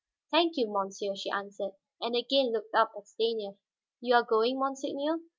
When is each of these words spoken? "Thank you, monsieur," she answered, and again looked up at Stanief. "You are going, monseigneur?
"Thank 0.31 0.57
you, 0.57 0.65
monsieur," 0.67 1.15
she 1.15 1.29
answered, 1.29 1.73
and 1.99 2.15
again 2.15 2.51
looked 2.51 2.73
up 2.73 2.93
at 2.97 3.07
Stanief. 3.07 3.57
"You 3.99 4.15
are 4.15 4.23
going, 4.23 4.57
monseigneur? 4.57 5.19